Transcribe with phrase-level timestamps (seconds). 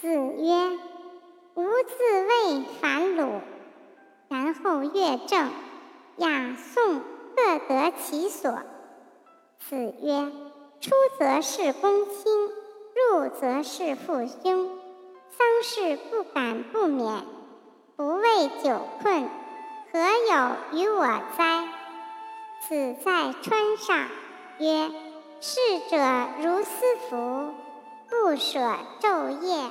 [0.00, 0.78] 子曰
[1.54, 3.40] ：“吾自谓反鲁，
[4.28, 5.50] 然后乐正，
[6.18, 7.00] 雅颂
[7.34, 8.62] 各得其所。”
[9.58, 10.30] 子曰
[10.80, 12.48] ：“出则是公卿，
[12.94, 14.78] 入则是父兄，
[15.30, 17.24] 丧事不敢不免，
[17.96, 19.28] 不为酒困，
[19.92, 19.98] 何
[20.30, 21.66] 有于我哉？”
[22.68, 24.06] 子在川上
[24.60, 24.92] 曰
[25.40, 25.58] ：“逝
[25.90, 25.96] 者
[26.40, 27.52] 如斯夫，
[28.08, 28.60] 不舍
[29.00, 29.70] 昼夜。”